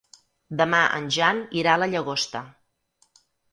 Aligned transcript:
Demà 0.61 0.79
en 1.01 1.09
Jan 1.17 1.43
irà 1.61 1.77
a 1.79 1.81
la 1.83 1.91
Llagosta. 1.93 2.45